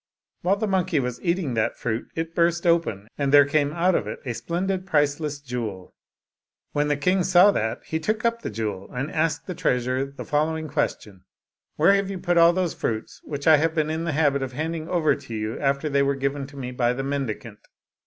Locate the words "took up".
7.99-8.41